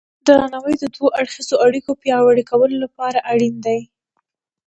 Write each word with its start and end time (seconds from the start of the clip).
درناوی 0.27 0.75
د 0.79 0.83
دوه 0.95 1.09
اړخیزو 1.19 1.55
اړیکو 1.65 1.91
پیاوړي 2.01 2.43
کولو 2.51 2.75
لپاره 2.83 3.19
اړین 3.31 3.55
دی. 3.65 3.79